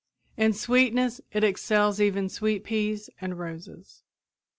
In 0.35 0.53
sweetness 0.53 1.21
it 1.31 1.43
excels 1.43 2.01
even 2.01 2.27
sweet 2.27 2.63
peas 2.63 3.11
and 3.21 3.37
roses. 3.37 4.01